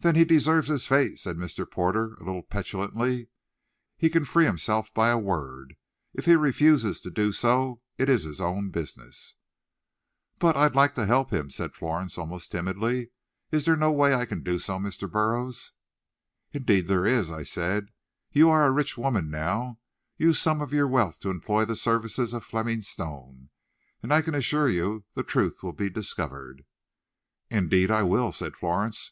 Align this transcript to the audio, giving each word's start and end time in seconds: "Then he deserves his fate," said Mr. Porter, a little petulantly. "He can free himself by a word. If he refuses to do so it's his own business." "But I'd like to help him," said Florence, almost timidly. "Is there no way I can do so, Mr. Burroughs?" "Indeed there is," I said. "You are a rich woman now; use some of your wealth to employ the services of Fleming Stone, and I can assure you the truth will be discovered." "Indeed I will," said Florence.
"Then 0.00 0.16
he 0.16 0.24
deserves 0.24 0.66
his 0.66 0.88
fate," 0.88 1.20
said 1.20 1.36
Mr. 1.36 1.70
Porter, 1.70 2.14
a 2.14 2.24
little 2.24 2.42
petulantly. 2.42 3.28
"He 3.96 4.10
can 4.10 4.24
free 4.24 4.44
himself 4.44 4.92
by 4.92 5.10
a 5.10 5.16
word. 5.18 5.76
If 6.12 6.24
he 6.24 6.34
refuses 6.34 7.00
to 7.02 7.12
do 7.12 7.30
so 7.30 7.80
it's 7.96 8.24
his 8.24 8.40
own 8.40 8.70
business." 8.70 9.36
"But 10.40 10.56
I'd 10.56 10.74
like 10.74 10.96
to 10.96 11.06
help 11.06 11.32
him," 11.32 11.48
said 11.50 11.74
Florence, 11.76 12.18
almost 12.18 12.50
timidly. 12.50 13.10
"Is 13.52 13.66
there 13.66 13.76
no 13.76 13.92
way 13.92 14.12
I 14.12 14.26
can 14.26 14.42
do 14.42 14.58
so, 14.58 14.80
Mr. 14.80 15.08
Burroughs?" 15.08 15.74
"Indeed 16.50 16.88
there 16.88 17.06
is," 17.06 17.30
I 17.30 17.44
said. 17.44 17.90
"You 18.32 18.50
are 18.50 18.66
a 18.66 18.72
rich 18.72 18.98
woman 18.98 19.30
now; 19.30 19.78
use 20.16 20.40
some 20.42 20.60
of 20.60 20.72
your 20.72 20.88
wealth 20.88 21.20
to 21.20 21.30
employ 21.30 21.64
the 21.64 21.76
services 21.76 22.34
of 22.34 22.42
Fleming 22.42 22.82
Stone, 22.82 23.50
and 24.02 24.12
I 24.12 24.22
can 24.22 24.34
assure 24.34 24.68
you 24.68 25.04
the 25.14 25.22
truth 25.22 25.62
will 25.62 25.72
be 25.72 25.88
discovered." 25.88 26.64
"Indeed 27.48 27.92
I 27.92 28.02
will," 28.02 28.32
said 28.32 28.56
Florence. 28.56 29.04